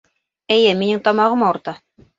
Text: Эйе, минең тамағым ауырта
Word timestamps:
Эйе, 0.55 0.71
минең 0.81 1.05
тамағым 1.11 1.47
ауырта 1.51 1.81